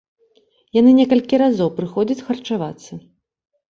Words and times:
Яны 0.77 0.91
некалькі 1.01 1.41
разоў 1.43 1.69
прыходзяць 1.79 2.21
харчавацца. 2.27 2.93